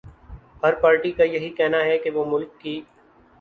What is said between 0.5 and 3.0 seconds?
ہر party کایہی کہنا ہے کہ وہ ملک کی